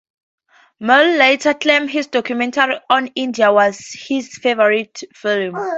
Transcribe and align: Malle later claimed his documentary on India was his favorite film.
Malle 0.79 1.15
later 1.15 1.53
claimed 1.53 1.91
his 1.91 2.07
documentary 2.07 2.77
on 2.89 3.05
India 3.13 3.53
was 3.53 3.93
his 4.07 4.35
favorite 4.39 5.03
film. 5.13 5.55